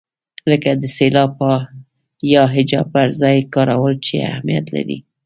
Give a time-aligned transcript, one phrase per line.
[0.49, 1.33] لکه د سېلاب
[2.33, 4.97] یا هجا پر ځای کارول چې اهمیت لري.